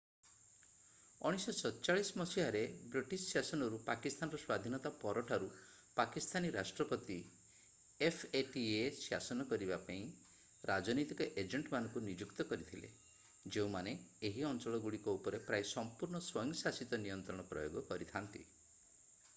1947 1.23 2.13
ମସିହାରେ 2.19 2.61
ବ୍ରିଟିଶ 2.95 3.25
ଶାସନରୁ 3.33 3.79
ପାକିସ୍ତାନର 3.89 4.39
ସ୍ୱାଧିନତା 4.45 4.91
ପରଠାରୁ 5.03 5.49
ପାକିସ୍ତାନୀ 6.01 6.49
ରାଷ୍ଟ୍ରପତି 6.55 7.17
ଏଫଏଟିଏ 8.09 8.79
ଶାସନ 9.03 9.45
କରିବାକୁ 9.53 9.99
ରାଜନୈତିକ 10.73 11.29
ଏଜେଣ୍ଟ"ମାନଙ୍କୁ 11.45 12.03
ନିଯୁକ୍ତ 12.09 12.49
କରିଥିଲେ 12.53 12.91
ଯେଉଁମାନେ 13.57 13.95
ଏହି 14.31 14.47
ଅଞ୍ଚଳଗୁଡିକ 14.53 15.17
ଉପରେ 15.21 15.43
ପ୍ରାୟ-ସମ୍ପୂର୍ଣ୍ଣ 15.51 16.23
ସ୍ୱୟଂଶାସିତ 16.31 17.03
ନିୟନ୍ତ୍ରଣ 17.07 17.49
ପ୍ରୟୋଗ 17.55 17.85
କରିଥାନ୍ତି। 17.93 18.47